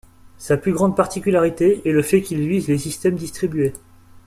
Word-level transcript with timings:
Sa 0.39 0.57
plus 0.57 0.73
grande 0.73 0.95
particularité 0.95 1.87
est 1.87 1.91
le 1.91 2.01
fait 2.01 2.23
qu'il 2.23 2.47
vise 2.47 2.67
les 2.67 2.79
systèmes 2.79 3.13
distribués. 3.17 3.73